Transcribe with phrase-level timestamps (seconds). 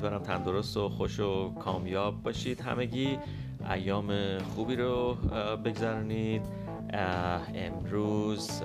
[0.00, 2.60] امیدوارم تندرست و خوش و کامیاب باشید.
[2.60, 3.18] همگی
[3.70, 5.14] ایام خوبی رو
[5.64, 6.42] بگذرونید.
[7.54, 8.62] امروز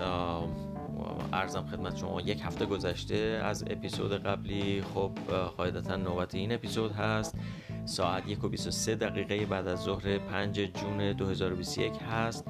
[1.33, 4.83] ارزم خدمت شما یک هفته گذشته از اپیزود قبلی.
[4.93, 5.11] خب
[5.57, 7.37] قاعدتا نوبت این اپیزود هست.
[7.85, 12.45] ساعت یک و 23 دقیقه بعد از ظهر 5 جون 2021 هست.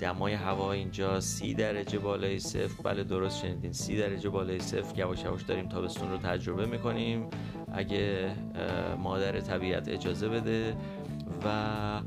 [0.00, 2.82] دمای هوا اینجا سی درجه بالای صفر.
[2.82, 4.98] بله درست شنیدین سی درجه بالای صفر.
[4.98, 7.26] یواش یواش داریم تابستون رو تجربه می‌کنیم.
[7.72, 8.32] اگه
[8.98, 10.76] مادر طبیعت اجازه بده
[11.44, 12.00] و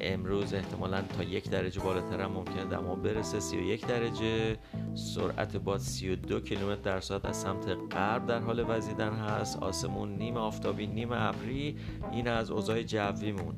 [0.00, 3.40] امروز احتمالا تا یک درجه بالاتر هم ممکنه دما برسه.
[3.40, 4.56] 31 درجه
[4.94, 9.62] سرعت باد 32 کیلومتر در ساعت از سمت غرب در حال وزیدن هست.
[9.62, 11.76] آسمون نیم آفتابی نیم ابری.
[12.12, 13.54] این از اوضاع جویمون.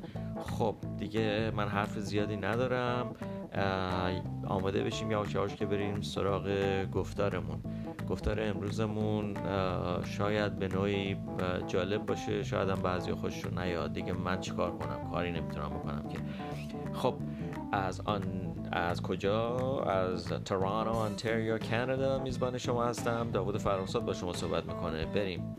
[0.47, 3.15] خب دیگه من حرف زیادی ندارم.
[4.47, 6.51] آماده بشیم یواش که بریم سراغ
[6.93, 7.63] گفتارمون.
[8.09, 9.35] گفتار امروزمون
[10.05, 11.17] شاید به نوعی
[11.67, 12.43] جالب باشه.
[12.43, 13.93] شاید هم بعضی خوششون نیاد.
[13.93, 16.19] دیگه من چیکار کنم؟ کاری نمی‌تونم بکنم که.
[16.93, 17.15] خب
[17.73, 18.23] از آن
[18.73, 22.19] از کجا؟ از تورانو آنتریو کانادا.
[22.19, 23.31] میزبان شما هستم.
[23.33, 25.07] داوود فرانساد با شما صحبت می‌کنه.
[25.07, 25.57] بریم.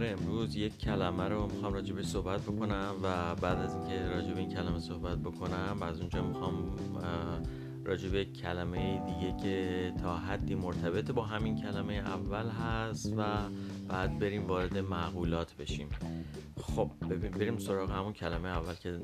[0.00, 4.32] گفتار امروز یک کلمه رو می‌خوام راجع به صحبت بکنم و بعد از اینکه راجع
[4.32, 6.76] به این کلمه صحبت بکنم از اونجا می‌خوام
[7.84, 13.24] راجع به کلمه دیگه که تا حدی مرتبط با همین کلمه اول هست و
[13.88, 15.88] بعد بریم وارد معقولات بشیم.
[16.60, 18.98] خب ببین بریم سراغ همون کلمه اول که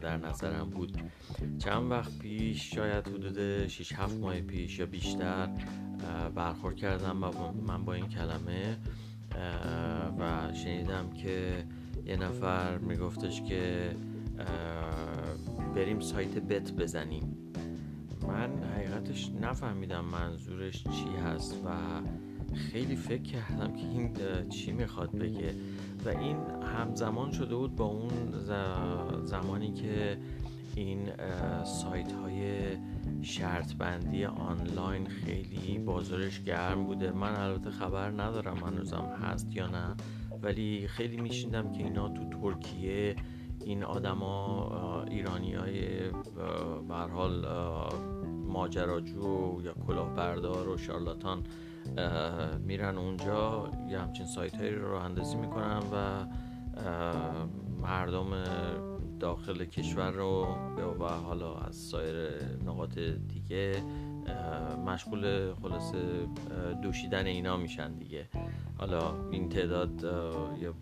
[0.00, 0.98] در نظرم بود.
[1.58, 5.48] چند وقت پیش شاید حدود 6 7 ماه پیش یا بیشتر
[6.34, 7.16] برخورد کردم
[7.66, 8.78] من با این کلمه
[10.18, 11.64] و شنیدم که
[12.06, 13.90] یه نفر میگفتش که
[15.74, 17.36] بریم سایت بت بزنیم.
[18.28, 21.70] من حقیقتش نفهمیدم منظورش چی هست و
[22.54, 24.16] خیلی فکر کردم که این
[24.48, 25.54] چی می‌خواد بگه.
[26.04, 26.36] و این
[26.76, 28.10] همزمان شده بود با اون
[29.24, 30.18] زمانی که
[30.76, 31.10] این
[31.64, 32.62] سایت های
[33.22, 37.10] شرط بندی آنلاین خیلی بازارش گرم بوده.
[37.10, 39.94] من البته خبر ندارم هنوزم هست یا نه
[40.42, 43.16] ولی خیلی میشیندم که اینا تو ترکیه
[43.64, 46.10] این آدما ایرانی های
[46.88, 47.46] حال
[48.46, 51.42] ماجراجو یا کلاهبردار و شارلاتان
[52.58, 53.70] میرن اونجا.
[53.90, 56.26] یه همچین سایت هایی رو اندازی می‌کنن و
[57.82, 58.26] مردم
[59.20, 60.46] داخل کشور رو
[61.00, 62.16] و حالا از سایر
[62.66, 62.98] نقاط
[63.28, 63.82] دیگه
[64.86, 65.98] مشغول خلاصه
[66.82, 68.28] دوشیدن اینا میشن دیگه.
[68.78, 70.02] حالا این تعداد
[70.60, 70.72] یا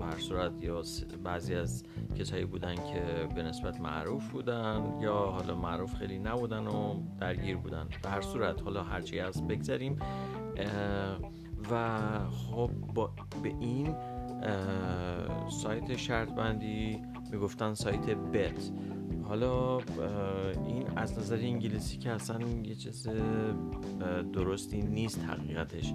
[0.00, 0.82] بر صورت یا
[1.24, 1.84] بعضی از
[2.18, 7.88] کسایی بودن که به نسبت معروف بودن یا حالا معروف خیلی نبودن و درگیر بودن.
[8.02, 9.98] به هر صورت حالا هرچی از بگذاریم
[11.70, 11.98] و
[12.28, 12.70] خب
[13.42, 13.96] به این
[15.50, 18.70] سایت شرط بندی می‌گفتن سایت بت.
[19.22, 19.78] حالا
[20.66, 23.08] این از نظر انگلیسی که اصلا یه چیز
[24.32, 25.94] درستی نیست حقیقتش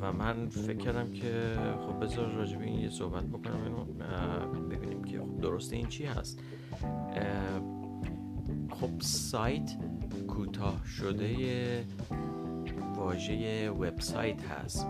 [0.00, 3.84] و من فکر کردم که خب بذار راجع این یه صحبت بکنم اینو
[4.68, 6.40] ببینیم که خب درست این چی هست.
[8.70, 9.76] خب سایت
[10.28, 11.84] کوتاه شده
[12.96, 14.86] واژه وبسایت هست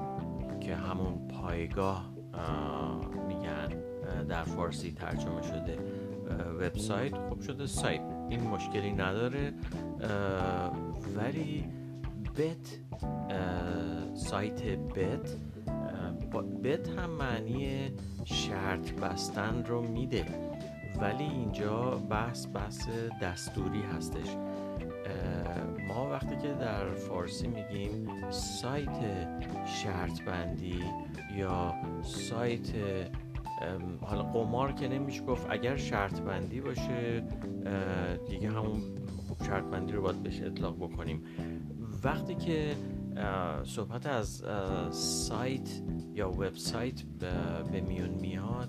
[0.60, 2.12] که همون پایگاه
[4.24, 5.78] در فارسی ترجمه شده
[6.60, 7.16] وبسایت.
[7.28, 8.00] خوب شده سایت.
[8.28, 9.52] این مشکلی نداره
[11.16, 11.64] ولی
[12.36, 12.78] بت
[14.14, 15.36] سایت بت
[16.64, 17.90] بت هم معنی
[18.24, 20.24] شرط بستن رو میده
[21.00, 22.88] ولی اینجا بحث بحث
[23.22, 24.36] دستوری هستش.
[25.88, 29.28] ما وقتی که در فارسی میگیم سایت
[29.66, 30.84] شرط بندی
[31.36, 32.68] یا سایت
[34.00, 37.22] حالا قمار که نمیشه گفت اگر شرط بندی باشه
[38.28, 38.82] دیگه همون
[39.46, 41.22] شرط بندی رو باید بهش اطلاق بکنیم.
[42.04, 42.74] وقتی که
[43.64, 44.44] صحبت از
[44.90, 45.82] سایت
[46.14, 47.02] یا وبسایت
[47.72, 48.68] به میون میاد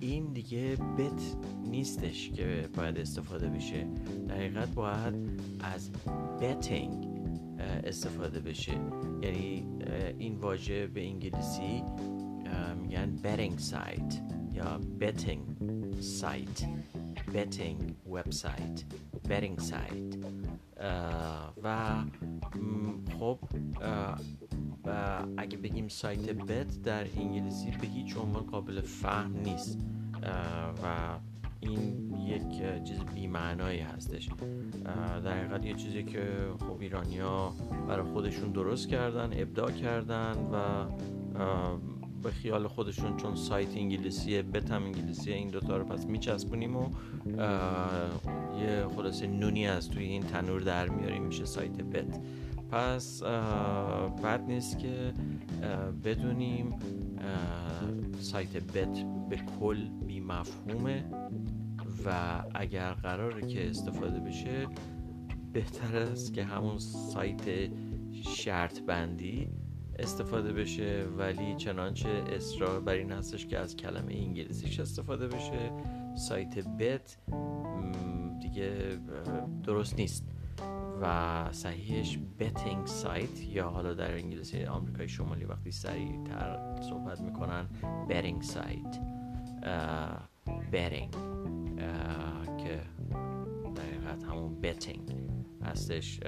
[0.00, 1.36] این دیگه بت
[1.70, 3.86] نیستش که باید استفاده بشه.
[4.28, 5.14] دقیقت باید
[5.60, 5.90] از
[6.40, 7.08] بتینگ
[7.84, 8.72] استفاده بشه.
[9.22, 9.66] یعنی
[10.18, 11.82] این واژه به انگلیسی
[12.82, 14.20] میگن betting سایت
[14.54, 15.40] یا betting
[16.00, 16.66] سایت
[17.34, 18.84] betting وبسایت
[19.28, 20.16] betting سایت
[21.62, 21.94] و
[23.18, 23.38] خب
[25.36, 29.78] اگه بگیم سایت بت در انگلیسی به هیچ عنوان قابل فهم نیست
[30.82, 31.18] و
[31.60, 34.28] این یک چیز بیمعنایی هستش
[35.24, 36.28] در حقیقت یه چیزی که
[36.58, 37.52] خب ایرانیا
[37.88, 40.86] برای خودشون درست کردن ابداع کردن و
[42.24, 46.88] به خیال خودشون چون سایت انگلیسیه بت هم انگلیسیه این دوتا رو پس میچسبونیم و
[48.60, 52.20] یه خلاصه نونی از توی این تنور در میاریم میشه سایت بت.
[52.70, 53.22] پس
[54.22, 55.14] بد نیست که
[56.04, 56.78] بدونیم
[58.20, 61.04] سایت بت به کل بی مفهومه
[62.06, 64.66] و اگر قراره که استفاده بشه
[65.52, 67.70] بهتر است که همون سایت
[68.22, 69.48] شرط بندی
[69.98, 75.72] استفاده بشه ولی چنانچه اصرار بر این هستش که از کلمه انگلیسیش استفاده بشه.
[76.16, 77.18] سایت بت
[78.40, 78.98] دیگه
[79.62, 80.24] درست نیست.
[81.02, 87.66] و صحیحش بتینگ سایت یا حالا در انگلیسی آمریکای شمالی وقتی سریعتر صحبت می‌کنن
[88.08, 89.00] بتینگ سایت
[90.72, 91.10] بتینگ
[92.58, 92.80] که
[93.74, 95.16] در همون بتینگ
[95.62, 96.20] هستش.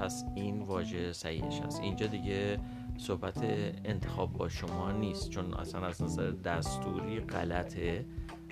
[0.00, 1.80] پس این واژه صحیحش هست.
[1.80, 2.58] اینجا دیگه
[2.98, 3.38] صحبت
[3.84, 8.06] انتخاب با شما نیست چون اصلا از نظر دستوری غلطه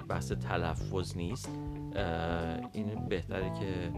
[0.09, 1.49] بحث تلفظ نیست.
[2.73, 3.93] این بهتره که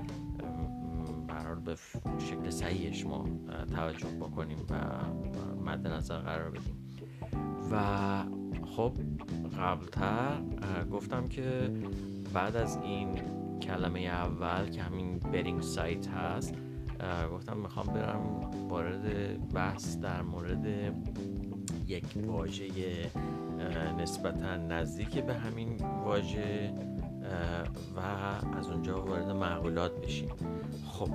[1.29, 1.76] قرار به
[2.19, 3.29] شکل صحیحش ما
[3.75, 4.75] توجه بکنیم و
[5.64, 6.97] مد نظر قرار بدیم.
[7.70, 8.25] و
[8.76, 8.93] خب
[9.58, 10.43] قبلتر
[10.93, 11.70] گفتم که
[12.35, 13.08] بعد از این
[13.62, 16.55] کلمه اول که همین برینگ سایت هست
[17.32, 18.20] گفتم می‌خوام برم
[18.69, 20.67] وارد بحث در مورد
[21.87, 22.67] یک واژه
[23.99, 26.75] نسبتا نزدیک به همین واژه
[27.96, 28.00] و
[28.58, 30.29] از اونجا وارد معقولات بشیم.
[30.87, 31.08] خب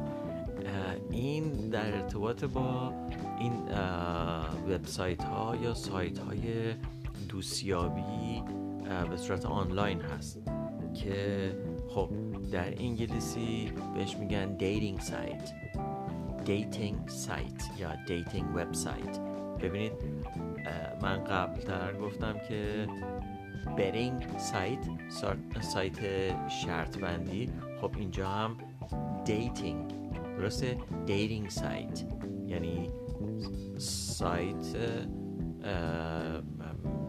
[1.12, 2.94] این در ارتباط با
[3.40, 3.54] این
[4.70, 6.74] وبسایت ها یا سایت های
[7.30, 8.44] دوستیابی
[9.10, 10.42] به صورت آنلاین هست
[10.94, 11.52] که
[11.90, 12.10] خب
[12.51, 15.54] در انگلیسی بهش میگن dating site
[16.46, 19.19] dating site یا dating website
[19.62, 19.94] ببینید
[21.01, 22.88] من قبل تر گفتم که
[23.78, 26.00] betting site سایت
[26.50, 27.50] شرط بندی
[27.81, 28.57] خب اینجا هم
[29.25, 30.00] dating
[30.38, 32.06] درسته؟ dating site
[32.48, 32.90] یعنی
[33.78, 34.75] سایت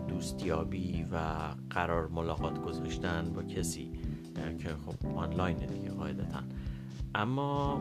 [0.08, 1.16] دوستیابی و
[1.70, 3.89] قرار ملاقات گذاشتن با کسی.
[4.34, 6.40] که خب آنلاین دیگه قاعدتا.
[7.14, 7.80] اما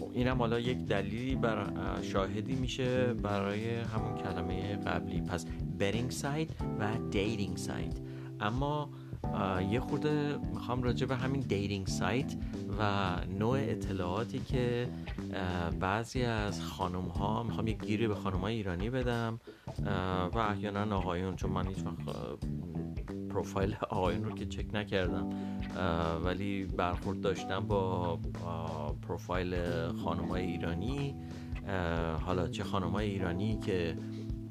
[0.00, 1.66] خب اینم حالا یک دلیلی بر
[2.02, 5.20] شاهدی میشه برای همون کلمه قبلی.
[5.20, 5.46] پس
[5.78, 6.48] betting site
[6.78, 7.94] و dating site
[8.40, 8.90] اما
[9.70, 12.36] یه خورده می‌خوام راجع به همین dating site
[12.78, 14.88] و نوع اطلاعاتی که
[15.80, 19.40] بعضی از خانم ها می‌خوام یک گیری به خانم های ایرانی بدم
[20.34, 21.98] و احیانا آقایون چون من هیچ وقت
[23.32, 25.30] پروفایل آقایون رو که چک نکردم
[26.24, 28.18] ولی برخورد داشتم با
[29.02, 29.56] پروفایل
[29.92, 31.14] خانم های ایرانی
[32.20, 33.96] حالا چه خانم های ایرانی که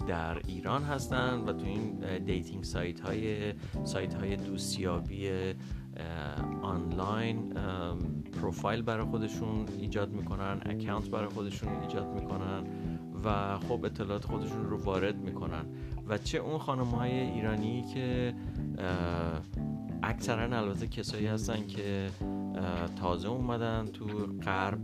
[0.07, 5.29] در ایران هستن و تو این dating site های سایت های دوستیابی
[6.61, 7.53] آنلاین
[8.41, 12.63] پروفایل برای خودشون ایجاد می‌کنن اکانت برای خودشون ایجاد می‌کنن
[13.23, 15.65] و خب اطلاعات خودشون رو وارد می‌کنن.
[16.07, 18.33] و چه اون خانم های ایرانی که
[20.03, 22.09] اکثرا البته کسایی هستن که
[23.01, 24.05] تازه اومدن تو
[24.45, 24.79] غرب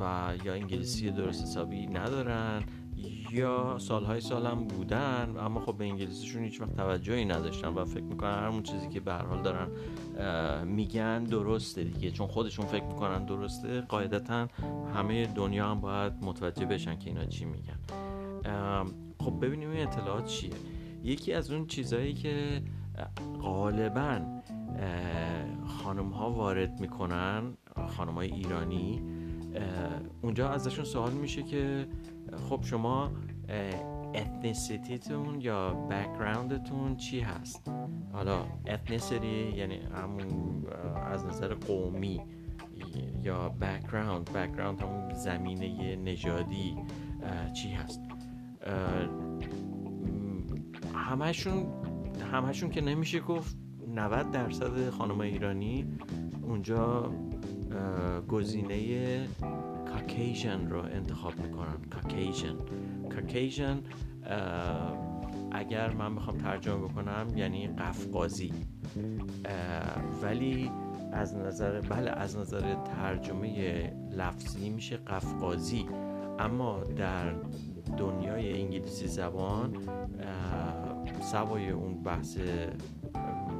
[0.00, 2.62] و یا انگلیسی درست حسابی ندارن
[3.30, 8.46] یا سالهای سالم بودن اما خب به انگلیسیشون هیچ وقت توجهی نداشتن و فکر می‌کنن
[8.46, 9.68] همون چیزی که به حال دارن
[10.64, 12.10] میگن درسته دیگه.
[12.10, 14.48] چون خودشون فکر می‌کنن درسته قاعدتا
[14.94, 17.78] همه دنیا هم باید متوجه بشن که اینا چی میگن.
[19.20, 20.50] خب ببینیم این اطلاعات چیه.
[21.04, 22.62] یکی از اون چیزهایی که
[23.40, 24.20] غالبا
[25.66, 27.42] خانم ها وارد می‌کنن
[27.88, 29.02] خانم های ایرانی
[30.22, 31.86] اونجا ازشون سوال میشه که
[32.48, 33.10] خب شما
[34.14, 37.70] ethnicity تون یا background تون چی هست؟
[38.12, 40.66] حالا ethnicity یعنی همون
[41.12, 42.20] از نظر قومی
[43.22, 46.76] یا background background همون زمینه نژادی
[47.54, 48.00] چی هست؟
[50.94, 51.66] همشون
[52.32, 53.56] همشون که نمیشه گفت
[53.94, 55.86] 90 درصد خانم ایرانی
[56.42, 57.12] اونجا
[58.28, 59.28] گزینه
[59.92, 61.76] کاکیژن رو انتخاب می‌کنن.
[61.90, 62.56] کاکیژن
[63.14, 63.80] کاکیژن
[65.52, 68.52] اگر من بخوام ترجمه بکنم یعنی قفقازی.
[70.22, 70.70] ولی
[71.12, 75.86] از نظر بله از نظر ترجمه لفظی میشه قفقازی.
[76.38, 77.34] اما در
[77.96, 79.76] دنیای انگلیسی زبان
[81.20, 82.38] سوای اون بحث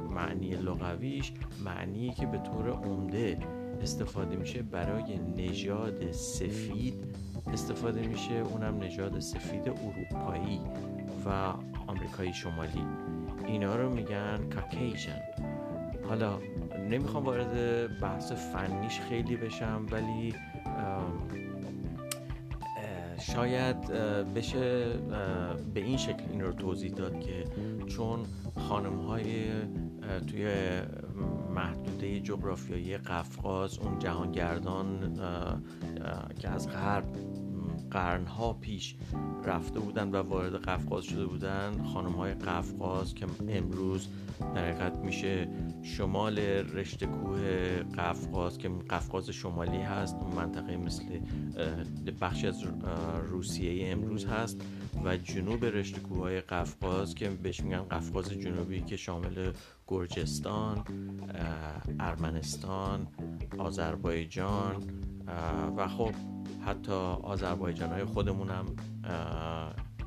[0.09, 1.33] معنی لغویش
[1.65, 3.37] معنی که به طور عمده
[3.81, 6.93] استفاده میشه برای نژاد سفید.
[7.53, 10.61] استفاده میشه اونم نژاد سفید اروپایی
[11.25, 11.29] و
[11.87, 12.85] آمریکایی شمالی.
[13.47, 15.21] اینا رو میگن کاکیژن
[16.09, 16.39] حالا
[16.89, 20.33] نمی‌خوام وارد بحث فنیش خیلی بشم ولی
[23.33, 23.87] شاید
[24.35, 24.85] بشه
[25.73, 27.43] به این شکل این رو توضیح داد که
[27.87, 28.19] چون
[28.57, 29.45] خانم های
[30.27, 30.47] توی
[31.55, 35.13] محدوده جغرافیایی قفقاز اون جهانگردان
[36.39, 37.05] که از غرب
[37.93, 38.95] قرنها پیش
[39.43, 44.07] رفته بودن و وارد قفقاز شده بودن خانم های قفقاز که امروز
[44.55, 45.47] در میشه
[45.83, 51.03] شمال رشته کوه قفقاز که قفقاز شمالی هست منطقه مثل
[52.21, 52.63] بخشی از
[53.27, 54.61] روسیه امروز هست
[55.03, 59.51] و جنوب رشته کوه های قفقاز که بهش میگن قفقاز جنوبی که شامل
[59.87, 60.83] گرجستان
[61.99, 63.07] ارمنستان
[63.57, 64.83] آذربایجان
[65.77, 66.11] و خب
[66.65, 66.91] حتی
[67.23, 68.65] آذربایجان های خودمون هم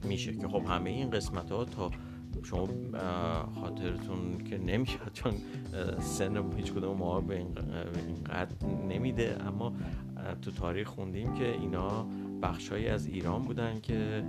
[0.04, 1.90] میشه که خب همه این قسمت ها تا
[2.42, 2.68] شما
[3.60, 5.32] خاطرتون که نمیاد چون
[6.00, 9.36] سن هیچ کدوم ما به اینقدر نمیده.
[9.46, 9.72] اما
[10.42, 12.06] تو تاریخ خوندیم که اینا
[12.42, 14.24] بخشهایی از ایران بودن که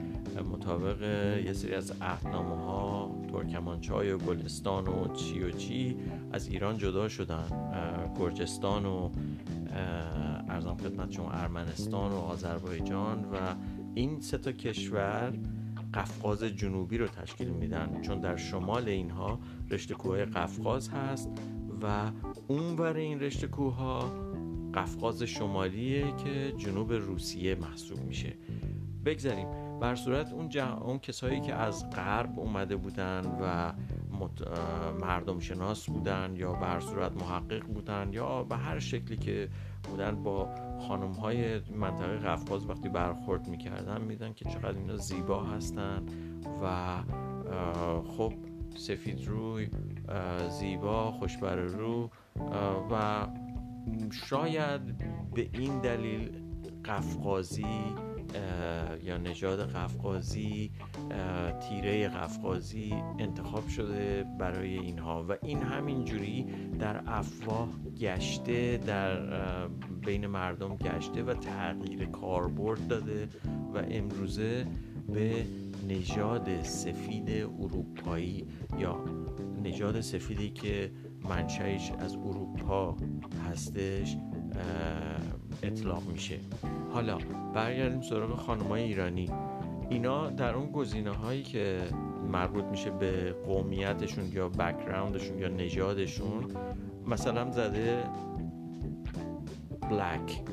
[0.52, 1.02] مطابق
[1.46, 5.98] یه سری از اهنامه ها ترکمانچای و گلستان و چی و چی
[6.32, 7.46] از ایران جدا شدن.
[8.20, 9.10] گرجستان و
[10.50, 13.56] ارزام خدمت شما ارمنستان و آذربایجان و
[13.96, 15.34] این سه تا کشور
[15.94, 18.02] قفقاز جنوبی رو تشکیل میدن.
[18.02, 21.30] چون در شمال اینها رشته کوه قفقاز هست
[21.82, 22.12] و
[22.48, 24.00] اونور این رشته کوه ها
[24.74, 28.34] قفقاز شمالیه که جنوب روسیه محسوب میشه.
[29.06, 29.48] بگذاریم.
[29.80, 33.74] بر صورت اون, اون کسایی که از غرب اومده بودن و
[35.02, 39.50] مردم شناس بودن یا بر صورت محقق بودن یا به هر شکلی که
[39.84, 40.50] بودن با
[40.88, 46.06] خانم های منطقه قفقاز وقتی برخورد می‌کردن میدن که چقدر اینا زیبا هستن
[46.64, 46.98] و
[48.18, 48.34] خب
[48.76, 49.70] سفید روی
[50.50, 52.10] زیبا خوشبر رو
[52.92, 53.28] و
[54.12, 54.98] شاید
[55.34, 56.32] به این دلیل
[56.86, 57.96] قفقازی
[59.04, 60.72] یا نژاد قفقازی
[61.70, 66.46] تیره قفقازی انتخاب شده برای اینها و این همین جوری
[66.80, 67.70] در افواه
[68.00, 69.18] گشته در
[70.06, 73.30] بین مردم گشته و تغییر کاربرد داده
[73.74, 74.68] و امروزه
[75.14, 75.46] به
[75.88, 78.48] نژاد سفید اروپایی
[78.80, 79.06] یا
[79.64, 80.92] نژاد سفیدی که
[81.30, 82.98] منشأش از اروپا
[83.50, 84.18] هستش
[85.64, 86.40] اطلاق میشه.
[86.94, 87.18] حالا
[87.54, 89.30] برگردیم سراغ خانمای ایرانی.
[89.90, 91.80] اینا در اون گزینه هایی که
[92.32, 96.46] مربوط میشه به قومیتشون یا بکراندشون یا نژادشون
[97.08, 98.04] مثلا زده
[99.90, 100.44] black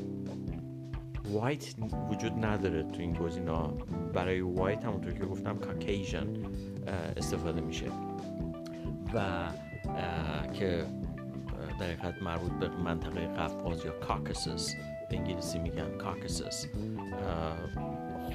[1.33, 1.75] white
[2.11, 3.69] وجود نداره تو این گزینه
[4.13, 6.27] برای white همونطور که گفتم Caucasian
[7.17, 7.87] استفاده میشه.
[9.15, 9.49] و
[10.53, 10.85] که
[11.81, 14.75] در حقیقت مربوط به منطقه قفقاز یا Caucasus
[15.11, 16.67] انگلیسی میگن Caucasus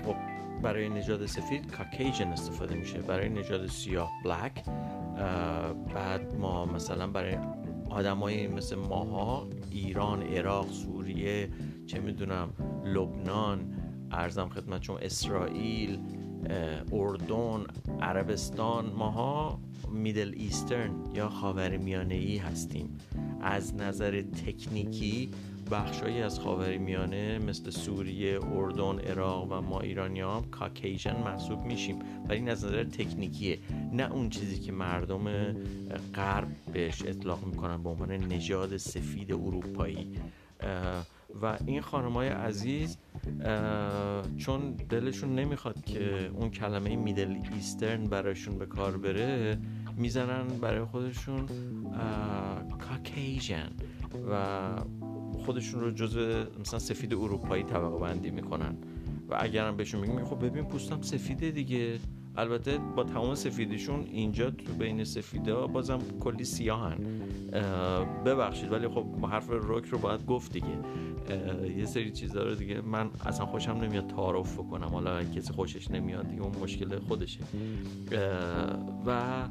[0.06, 0.16] خب
[0.62, 3.02] برای نژاد سفید Caucasian استفاده میشه.
[3.02, 4.64] برای نژاد سیاه black
[5.96, 7.38] بعد ما مثلا برای
[7.90, 11.50] آدمای مثل ماها ایران عراق سوریه
[11.88, 12.54] چه می‌دونم
[12.86, 13.74] لبنان
[14.12, 16.00] ارزم خدمت شما اسرائیل
[16.92, 17.64] اردن
[18.02, 19.60] عربستان ماها
[19.92, 22.98] میدل ایسترن یا خاور میانه ای هستیم.
[23.42, 25.32] از نظر تکنیکی
[25.72, 32.00] بخشایی از خاور میانه مثل سوریه، اردن، عراق و ما ایرانی هم کاکیژن محسوب میشیم.
[32.30, 33.60] ولی از نظر تکنیکیه.
[33.94, 35.54] نه اون چیزی که مردم
[36.16, 40.12] غرب بهش اطلاق می‌کنن به عنوان نژاد سفید اروپایی.
[41.42, 42.98] و این خانمای عزیز
[44.38, 49.58] چون دلشون نمی‌خواد که اون کلمه میدل ایسترن براشون به کار بره
[49.98, 51.46] می‌زنن برای خودشون
[52.80, 53.70] کاکیژن
[54.32, 54.60] و
[55.46, 58.78] خودشون رو جزء مثلا سفید اروپایی طبقه بندی می‌کنن.
[59.30, 62.00] و اگرم بهشون میگیم خب ببین پوستم سفیده دیگه.
[62.40, 66.98] البته با تمام سفیدیشون اینجا تو بین سفیده ها بازم کلی سیاهن
[68.26, 70.78] ببخشید ولی خب حرف روک رو باید گفت دیگه.
[71.78, 76.30] یه سری چیزا رو دیگه من اصلا خوشم نمیاد تعارف کنم حالا کسی خوشش نمیاد
[76.30, 77.40] دیگه اون مشکل خودشه.
[79.06, 79.44] و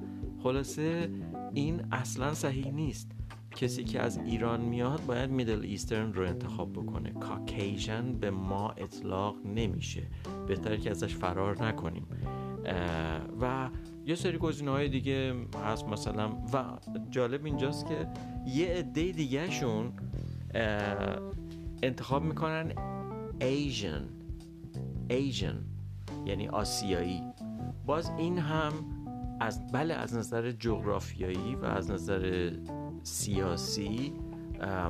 [0.43, 1.11] خلاصه
[1.55, 3.11] این اصلا صحیح نیست.
[3.57, 7.11] کسی که از ایران میاد باید میدل ایسترن رو انتخاب بکنه.
[7.11, 10.03] کاکیژن به ما اطلاق نمیشه.
[10.47, 12.07] بهتره که ازش فرار نکنیم.
[13.41, 13.71] و
[14.07, 15.35] یه سری گزینه های دیگه
[15.65, 16.65] هست مثلا و
[17.11, 18.09] جالب اینجاست که
[18.47, 19.93] یه عده دیگه شون
[21.83, 22.73] انتخاب می‌کنن
[23.41, 24.09] ایژن
[25.11, 25.65] ایژن
[26.27, 27.23] یعنی آسیایی.
[27.87, 28.73] باز این هم
[29.41, 32.53] از بله از نظر جغرافیایی و از نظر
[33.03, 34.13] سیاسی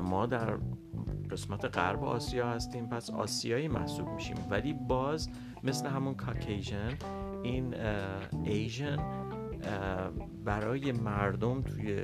[0.03, 0.57] ما در
[1.31, 4.37] قسمت غرب آسیا هستیم پس آسیایی محسوب میشیم.
[4.49, 5.29] ولی باز
[5.63, 6.89] مثل همون کاکیژن
[7.43, 7.75] این
[8.43, 8.97] ایژن
[10.45, 12.03] برای مردم توی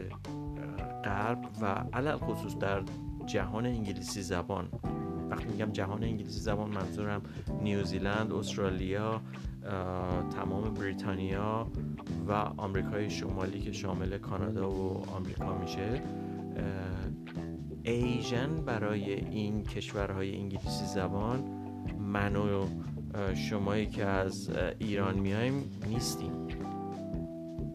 [1.03, 2.83] غرب و علل خصوص در
[3.25, 4.67] جهان انگلیسی زبان.
[5.29, 7.21] وقتی میگم جهان انگلیسی زبان منظورم
[7.61, 9.21] نیوزیلند استرالیا
[10.35, 11.71] تمام بریتانیا
[12.27, 16.01] و آمریکای شمالی که شامل کانادا و آمریکا میشه.
[17.83, 21.43] Asian برای این کشورهای انگلیسی زبان
[21.99, 22.65] من و
[23.35, 26.31] شمایی که از ایران میایم نیستیم.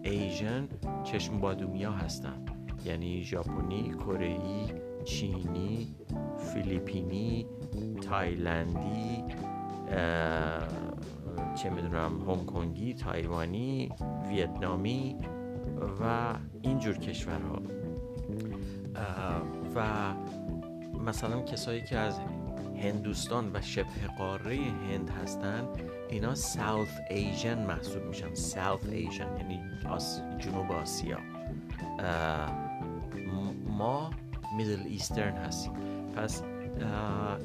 [0.02, 0.68] Asian
[1.04, 2.44] چشم بادومیا هستن.
[2.84, 4.36] یعنی ژاپنی، کره
[5.04, 5.94] چینی،
[6.54, 7.46] فیلیپینی،
[8.02, 9.24] تایلندی
[11.54, 13.90] چه می‌دونم هنگ کنگی، تایوانی،
[14.28, 15.16] ویتنامی
[16.00, 17.62] و اینجور کشورها.
[19.74, 19.84] و
[21.06, 22.20] مثلا کسایی که از
[22.80, 25.68] هندوستان و شبه قاره هند هستن
[26.08, 28.34] اینا South Asian محسوب میشن.
[28.34, 29.60] South Asian یعنی
[30.38, 31.18] جنوب آسیا.
[33.66, 34.10] ما
[34.56, 35.72] Middle Eastern هستیم.
[36.16, 36.42] پس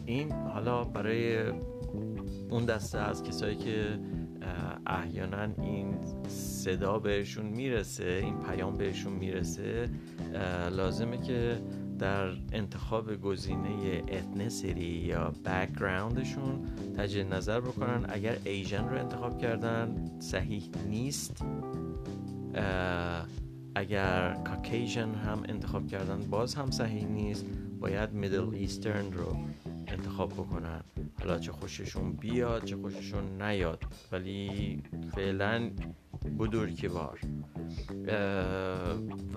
[0.05, 1.37] این حالا برای
[2.49, 3.99] اون دسته از کسایی که
[4.87, 9.89] احیانا این صدا بهشون می‌رسه این پیام بهشون می‌رسه
[10.71, 11.61] لازمه که
[11.99, 16.65] در انتخاب گزینه ethnicity یا background شون
[16.97, 18.05] تجدید نظر بکنن.
[18.09, 21.43] اگر Asian رو انتخاب کردن صحیح نیست.
[23.75, 27.45] اگر Caucasian هم انتخاب کردن باز هم صحیح نیست.
[27.79, 29.37] باید Middle Eastern رو
[29.87, 30.81] انتخاب بکنن.
[31.19, 33.83] حالا چه خوششون بیاد چه خوششون نیاد.
[34.11, 34.83] ولی
[35.15, 35.69] فعلا
[36.39, 37.19] بدور که بار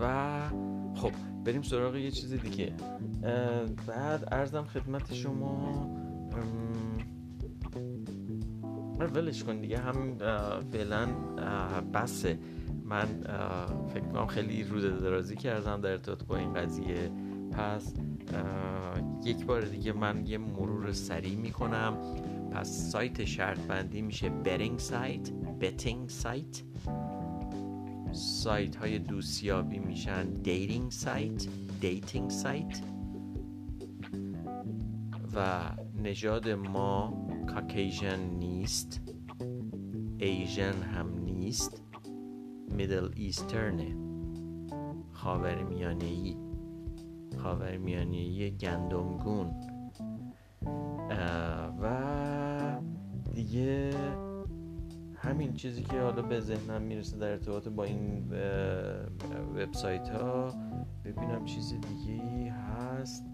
[0.00, 0.40] و
[0.94, 1.12] خب
[1.44, 2.72] بریم سراغ یه چیز دیگه.
[3.86, 5.86] بعد ارزم خدمت شما.
[9.14, 10.16] ولش کن دیگه هم
[10.72, 11.06] فعلا
[11.94, 12.38] بسه.
[12.84, 13.06] من
[13.88, 17.10] فکر کنم خیلی روز درازی کردم در ارتباط با این قضیه.
[17.52, 17.94] پس
[19.24, 21.94] یک بار دیگه من یه مرور سریع می‌کنم.
[22.52, 25.28] پس سایت شرط بندی میشه betting site
[25.60, 26.62] betting site
[28.18, 30.30] سایت های دوستیابی میشن.
[30.30, 31.46] dating site
[31.80, 32.80] dating site
[35.34, 35.60] و
[36.02, 39.00] نژاد ما Caucasian نیست.
[40.18, 41.82] Asian هم نیست.
[42.70, 43.96] میدل ایسترنه
[45.12, 45.64] خاور
[46.06, 46.36] ای
[47.36, 47.76] خاور
[48.18, 49.54] ای گندمگون
[51.80, 51.86] و
[55.38, 58.32] همین چیزی که حالا به ذهنم می‌رسه در ارتباط با این
[59.54, 60.54] وبسایت ها
[61.04, 63.24] ببینم چیز دیگه هست.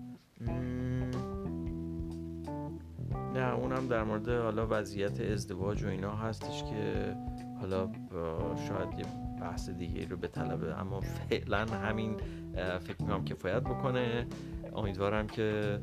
[3.35, 7.15] نه اونم در مورد حالا وضعیت ازدواج و اینا هستش که
[7.61, 7.91] حالا
[8.69, 9.05] شاید یه
[9.41, 12.17] بحث دیگه رو به طلبه اما فعلا همین
[12.81, 14.27] فکر می‌کنم کفایت بکنه.
[14.77, 15.81] امیدوارم که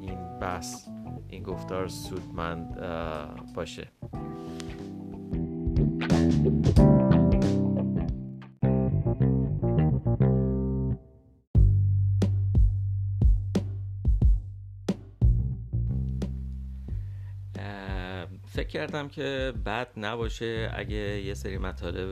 [0.00, 0.88] این بحث
[1.28, 2.80] این گفتار سودمند
[3.54, 3.88] باشه.
[18.82, 22.08] کردم که بد نباشه اگه یه سری مطالب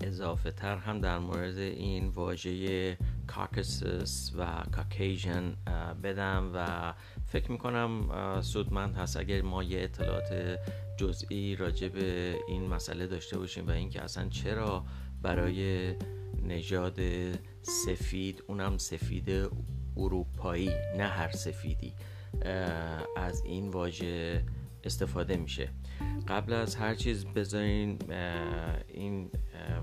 [0.00, 5.56] اضافه تر هم در مورد این واژه Caucasus و Caucasian
[6.02, 6.92] بدم و
[7.26, 9.16] فکر می‌کنم سودمند هست.
[9.16, 10.58] اگر ما یه اطلاعات
[10.96, 14.84] جزئی راجع به این مسئله داشته باشیم و اینکه اصلا چرا
[15.22, 15.94] برای
[16.42, 17.00] نژاد
[17.62, 19.50] سفید اونم سفید
[19.96, 21.94] اروپایی نه هر سفیدی
[23.16, 24.44] از این واژه
[24.86, 25.68] استفاده میشه.
[26.28, 27.98] قبل از هر چیز بذارین
[28.88, 29.30] این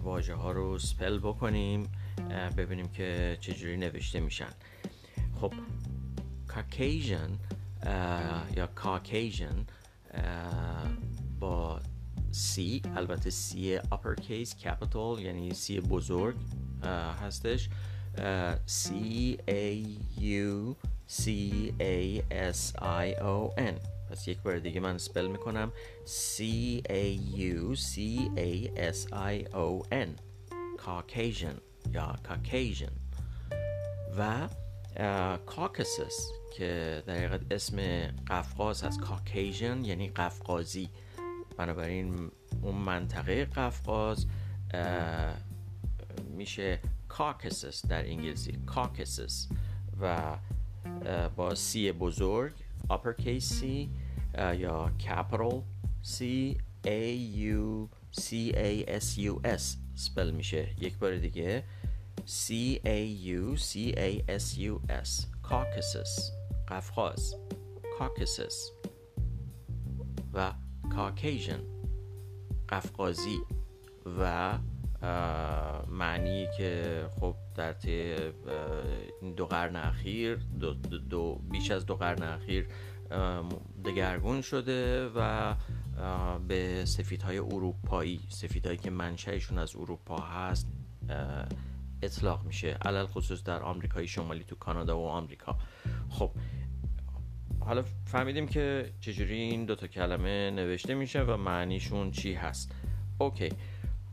[0.04, 1.92] واژه ها رو سپل بکنیم
[2.58, 4.50] ببینیم که چجوری نوشته میشن.
[5.42, 5.54] خب
[6.48, 7.30] کاکیژن
[8.56, 9.66] یا کاکیژن
[11.40, 11.80] با
[12.32, 16.36] سی البته سی upper case capital یعنی سی بزرگ
[17.22, 17.70] هستش.
[18.68, 18.90] C
[19.48, 19.66] A
[20.20, 20.76] U
[21.08, 21.24] C
[21.80, 22.74] A S
[23.06, 23.76] I O N.
[24.12, 25.72] پس یک بار دیگه من spell می‌کنم.
[26.06, 26.42] C
[26.90, 28.00] A U C
[28.38, 30.10] A S I O N.
[30.86, 31.62] Caucasian.
[31.94, 32.92] یا Caucasian.
[34.18, 34.50] و
[35.46, 37.78] Caucasus که در حقیقت اسم
[38.28, 39.00] قفقاز هست.
[39.00, 40.90] Caucasian یعنی قفقازی.
[41.58, 44.26] بنابراین اون منطقه قفقاز
[46.38, 48.52] میشه Caucasus در انگلیسی.
[48.66, 49.48] Caucasus
[50.02, 50.38] و
[51.36, 52.54] با C بزرگ
[52.91, 53.89] uppercase C
[54.63, 55.63] یا capital
[56.03, 56.19] C
[56.85, 57.15] A
[57.55, 61.65] U C A S U S سپل میشه یک بار دیگه
[62.27, 62.51] C
[62.85, 65.11] A U C A S U S
[65.49, 66.33] Caucasus
[66.69, 67.35] قفقاز
[67.99, 68.55] Caucasus
[70.35, 70.53] و
[70.91, 71.61] Caucasian
[72.69, 73.39] قفقازی
[74.07, 74.53] و
[75.88, 78.16] معنی که خب در طی
[79.38, 80.74] دو قرن اخیر دو,
[81.10, 82.68] دو بیش از دو قرن اخیر
[83.86, 85.56] دگرگون شده و
[86.48, 90.68] به سفیدهای اروپایی سفیدهایی که منشأشون از اروپا هست
[92.02, 92.68] اطلاق میشه.
[92.68, 95.58] علل خصوص در آمریکای شمالی تو کانادا و آمریکا.
[96.10, 96.32] خب
[97.60, 102.76] حالا فهمیدیم که چجوری این دوتا کلمه نوشته میشه و معنیشون چی هست.
[103.18, 103.50] اوکی.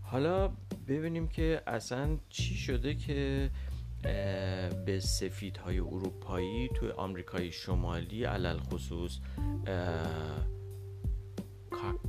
[0.03, 0.51] حالا
[0.89, 3.51] ببینیم که اصلا چی شده که
[4.87, 9.19] به سفیدهای اروپایی توی آمریکای شمالی علل خصوص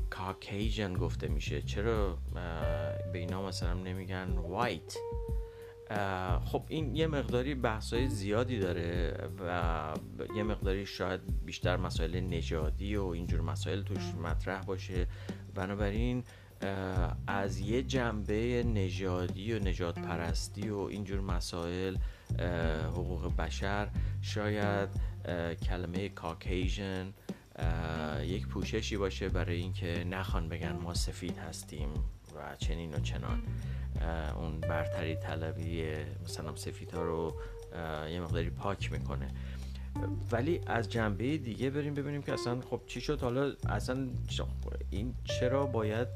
[0.09, 1.61] کاکیجن گفته میشه.
[1.61, 2.17] چرا؟
[3.13, 4.97] به اینا مثلا نمیگن وایت
[6.45, 9.93] خب این یه مقداری بحثای زیادی داره و
[10.35, 15.07] یه مقداری شاید بیشتر مسائل نژادی و اینجور مسائل توش مطرح باشه.
[15.55, 16.23] بنابراین
[17.27, 21.97] از یه جنبه نژادی و نجات پرستی و اینجور مسائل
[22.91, 23.89] حقوق بشر
[24.21, 24.89] شاید
[25.63, 27.13] کلمه کاکیژن
[28.23, 31.89] یک پوششی باشه برای اینکه نخوان بگن ما سفید هستیم
[32.35, 33.43] و چنین و چنان.
[34.35, 35.83] اون برتری طلبی
[36.23, 37.35] مثلا سفید ها رو
[38.11, 39.27] یه مقداری پاک می‌کنه.
[40.31, 43.21] ولی از جنبه دیگه بریم ببینیم که اصلا خب چی شد.
[43.21, 44.07] حالا اصلا
[44.89, 46.07] این چرا باید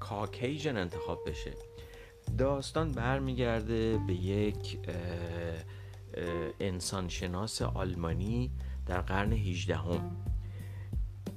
[0.00, 1.52] کاکیژن انتخاب بشه
[2.38, 4.78] داستان برمیگرده به یک
[6.60, 8.50] انسانشناس آلمانی
[8.86, 10.16] در قرن 18 هم.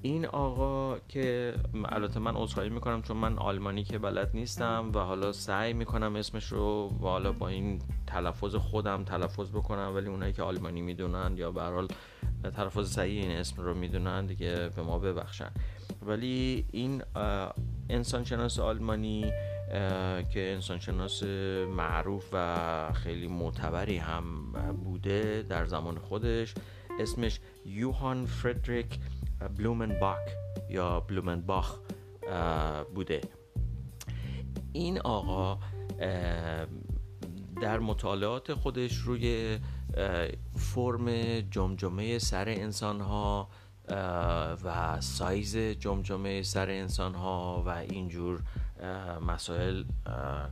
[0.02, 1.54] این آقا که
[1.86, 6.45] البته من عذرخواهی می‌کنم چون من آلمانی که بلد نیستم و حالا سعی می‌کنم اسمش
[6.45, 11.52] رو و حالا با این تلفظ خودم تلفظ بکنم ولی اونایی که آلمانی می‌دونن یا
[11.52, 11.88] به حال
[12.56, 15.52] تلفظ صحیح این اسم رو می‌دونن دیگه به ما ببخشن
[16.02, 17.04] ولی این
[17.93, 19.32] انسانشناس آلمانی
[20.29, 21.23] که انسانشناس
[21.77, 24.51] معروف و خیلی معتبری هم
[24.84, 26.53] بوده در زمان خودش.
[26.99, 28.99] اسمش یوهان فردریک
[29.58, 30.29] بلومنباک
[30.69, 31.79] یا بلومنباخ
[32.95, 33.21] بوده.
[34.73, 35.60] این آقا
[37.62, 39.60] در مطالعات خودش روی
[40.56, 43.49] فرم جمجمه سر انسان ها
[44.63, 48.39] و سایز جمجمه سر انسان ها و اینجور
[49.27, 49.83] مسائل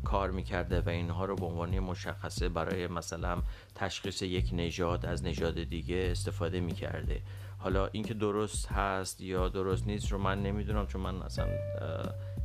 [0.03, 3.41] کار می‌کرده و اینها رو به عنوان مشخصه برای مثلا
[3.75, 7.21] تشخیص یک نژاد از نژاد دیگه استفاده می‌کرده.
[7.57, 11.47] حالا اینکه درست هست یا درست نیست رو من نمی‌دونم چون من اصلا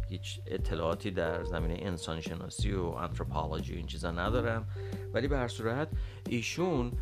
[0.08, 4.68] هیچ اطلاعاتی در زمینه انسان شناسی و انتروپولوژی این چیزا ندارم.
[5.14, 5.88] ولی به هر صورت
[6.28, 6.92] ایشون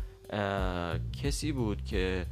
[1.23, 2.25] کسی بود که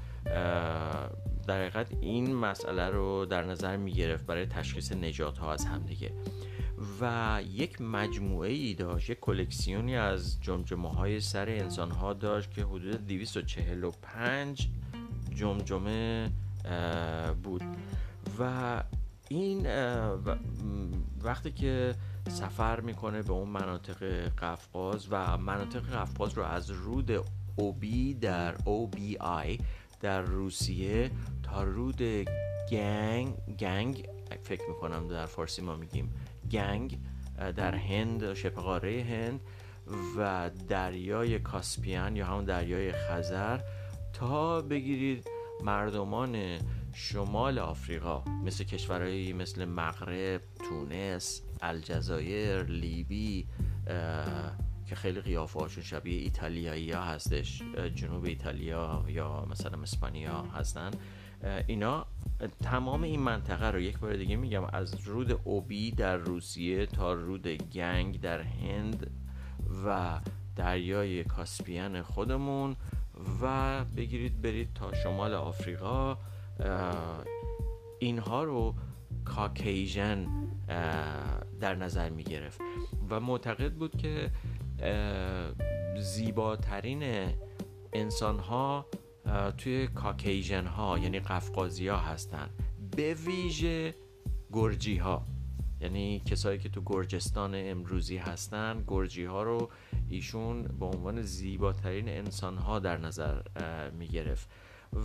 [1.48, 6.12] در حقیقت این مسئله رو در نظر می گرفت برای تشخیص نجات ها از همدیگه.
[7.02, 12.64] و یک مجموعه ای داشت یک کلکسیونی از جمجمه های سر انسان ها داشت که
[12.64, 14.70] حدود 245
[15.36, 16.32] جمجمه
[17.44, 17.64] بود.
[18.40, 18.84] و
[19.30, 19.68] این
[21.24, 21.96] وقتی که
[22.30, 24.04] سفر می‌کنه به اون مناطق
[24.38, 27.12] قفقاز و مناطق قفقاز رو از رود
[27.56, 29.62] اوبی در OBI
[30.04, 31.12] در روسیه
[31.44, 32.02] تا رود
[32.72, 34.10] گنگ گنگ
[34.44, 36.14] فکر می‌کنم در فارسی ما میگیم
[36.52, 37.00] گنگ
[37.56, 39.42] در هند شبه قاره هند
[40.18, 43.60] و دریای کاسپیان یا همون دریای خزر
[44.14, 45.28] تا بگیرید
[45.64, 46.60] مردمان
[46.94, 53.48] شمال آفریقا مثل کشورهایی مثل مغرب، تونس، الجزایر، لیبی
[54.94, 57.64] که خیلی قیافه هاشون شبیه ایتالیایی ها هستش
[57.96, 60.92] جنوب ایتالیا یا مثلا اسپانیا هستن.
[61.68, 62.06] اینا
[62.64, 67.48] تمام این منطقه رو یک بار دیگه میگم از رود اوبی در روسیه تا رود
[67.48, 69.12] گنگ در هند
[69.86, 70.20] و
[70.56, 72.76] دریای کاسپیان خودمون
[73.42, 76.18] و بگیرید برید تا شمال آفریقا.
[78.00, 78.76] اینها رو
[79.26, 80.28] کاکیژن
[81.60, 82.62] در نظر می گرفت
[83.10, 84.32] و معتقد بود که
[85.98, 87.34] زیباترین
[87.94, 88.86] انسان ها
[89.58, 92.50] توی کاکیژن ها یعنی قفقازی ها هستن.
[92.96, 93.96] به ویژه
[94.54, 95.26] گرجی ها
[95.82, 99.72] یعنی کسایی که تو گرجستان امروزی هستن گرجی ها رو
[100.10, 103.42] ایشون به عنوان زیباترین انسان ها در نظر
[103.92, 104.50] می گرفت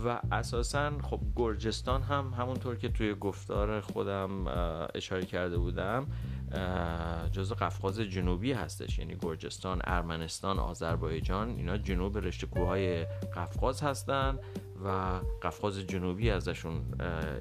[0.05, 4.47] و اساسا خب گرجستان هم همونطور که توی گفتار خودم
[4.95, 6.07] اشاره کرده بودم
[7.31, 8.99] جزو قفقاز جنوبی هستش.
[8.99, 14.39] یعنی گرجستان، ارمنستان، آذربایجان اینا جنوب رشته کوههای قفقاز هستن
[14.85, 16.81] و قفقاز جنوبی ازشون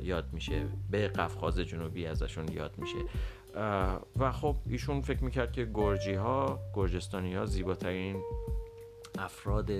[0.02, 0.66] یاد میشه.
[0.90, 2.98] به قفقاز جنوبی ازشون یاد میشه.
[4.16, 8.22] و خب ایشون فکر می‌کرد که گرجی ها گرجستانی ها زیباترین
[9.18, 9.70] افراد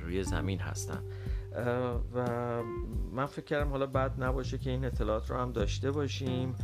[0.00, 1.02] روی زمین هستن.
[2.14, 2.62] و
[3.12, 6.54] من فکر کردم حالا بعد نباشه که این اطلاعات رو هم داشته باشیم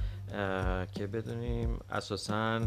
[0.93, 2.61] که بدونیم اساسا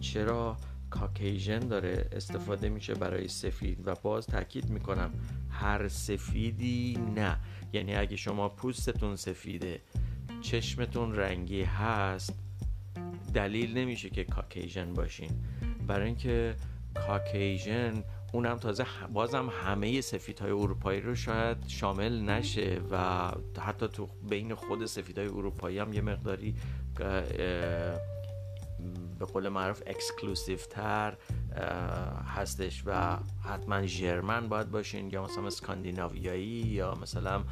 [0.00, 0.56] چرا
[0.90, 5.10] کاکیژن داره استفاده میشه برای سفید و باز تاکید می‌کنم
[5.50, 7.36] هر سفیدی نه.
[7.72, 9.80] یعنی اگه شما پوستتون سفیده
[10.40, 12.34] چشمتون رنگی هست
[13.34, 15.30] دلیل نمیشه که کاکیژن باشین.
[15.86, 16.54] برای اینکه
[16.94, 23.28] کاکیژن اونم تازه بازم همه سفید های اروپایی رو شاید شامل نشه و
[23.60, 26.54] حتی تو بین خود سفید های اروپایی هم یه مقداری
[29.18, 31.16] به قول معروف exclusive تر
[32.26, 37.44] هستش و حتما ژرمن باید باشین یا مثلا اسکاندیناویایی یا مثلا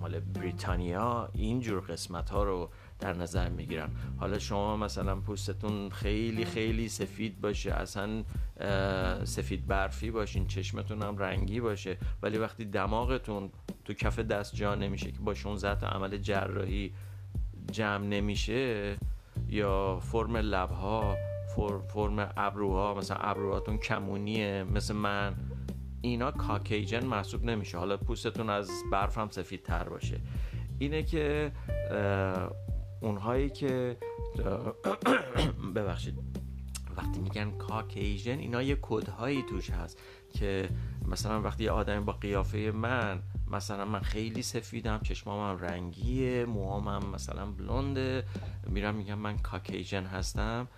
[0.00, 1.28] مال بریتانیا.
[1.32, 2.70] اینجور قسمت ها رو
[3.02, 3.90] در نظر می‌گیرن.
[4.20, 8.24] حالا شما مثلا پوستتون خیلی خیلی سفید باشه اصلا
[9.24, 13.50] سفید برفی باشین چشمتون هم رنگی باشه ولی وقتی دماغتون
[13.84, 16.92] تو کف دست جا نمیشه که با 16 عمل جراحی
[17.72, 18.96] جمع نمیشه
[19.48, 21.16] یا فرم لبها
[21.88, 25.34] فرم ابروها مثلا ابروهاتون کمونیه مثل من
[26.00, 27.78] اینا کاکیجن محسوب نمیشه.
[27.78, 30.20] حالا پوستتون از برف هم سفید تر باشه.
[30.78, 31.52] اینه که
[33.02, 33.96] اونهایی که
[35.76, 36.18] ببخشید.
[36.96, 39.98] وقتی میگن کاکیژن اینا یه کدهایی توش هست
[40.34, 40.68] که
[41.08, 47.10] مثلا وقتی یه آدم با قیافه من مثلا من خیلی سفیدم چشمام هم رنگیه موهام
[47.10, 48.24] مثلا بلونده
[48.66, 50.68] میرم میگم من کاکیژن هستم.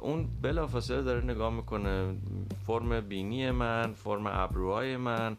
[0.00, 2.14] اون بلافاصله داره نگاه می‌کنه.
[2.66, 5.36] فرم بینی من فرم ابروهای من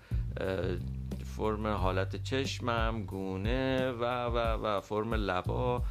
[1.25, 5.83] فرم حالت چشمم گونه و و و فرم لبا.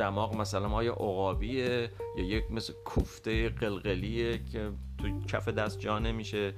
[0.00, 6.54] دماغ مثلا آیا عقابیه یا یک مثل کوفته قلقلیه که تو کف دست جا نمیشه؟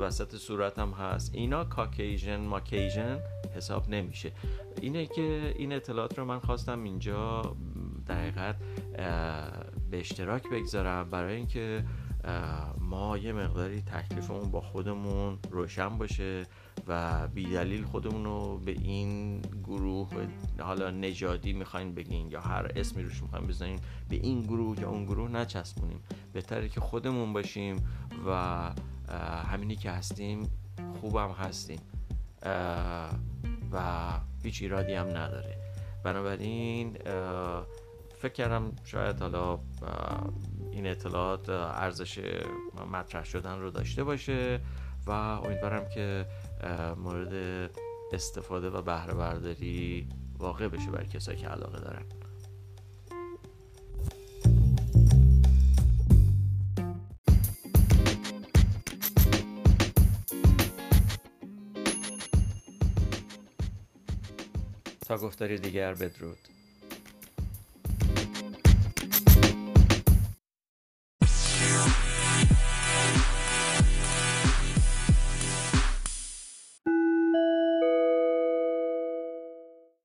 [0.00, 1.34] وسط صورت هم هست.
[1.34, 3.18] اینا کاکیژن ماکیژن
[3.56, 4.32] حساب نمیشه.
[4.80, 7.42] اینه که این اطلاعات رو من خواستم اینجا
[8.08, 8.56] دقیقت
[9.90, 11.84] به اشتراک بگذارم برای اینکه
[12.78, 16.42] ما یه مقداری تکلیفمون با خودمون روشن باشه.
[16.86, 20.08] و بیدلیل خودمون رو به این گروه
[20.60, 25.04] حالا نژادی می‌خواین بگین یا هر اسمی روش می‌خواین بزنین به این گروه یا اون
[25.04, 26.00] گروه نچسبونیم.
[26.32, 27.76] بهتره که خودمون باشیم
[28.26, 28.70] و
[29.46, 30.50] همینی که هستیم
[31.00, 31.80] خوبم هستیم.
[33.72, 34.02] و
[34.42, 35.58] هیچ ایرادی هم نداره.
[36.04, 36.92] بنابراین
[38.18, 39.58] فکر کردم شاید حالا
[40.72, 42.20] این اطلاعات ارزش
[42.92, 44.60] مطرح شدن رو داشته باشه
[45.06, 46.26] و امیدوارم که
[46.98, 47.70] مورد
[48.12, 52.04] استفاده و بهره برداری واقع بشه برای کسایی که علاقه دارن.
[65.06, 66.38] تا گفتاری دیگر بدرود.